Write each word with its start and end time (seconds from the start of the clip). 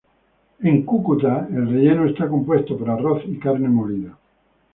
En 0.61 0.81
Cúcuta, 0.83 1.47
el 1.53 1.69
relleno 1.69 2.07
está 2.09 2.27
compuesto 2.27 2.75
por 2.75 2.89
arroz 2.89 3.21
y 3.27 3.37
carne 3.37 3.69
molida. 3.69 4.17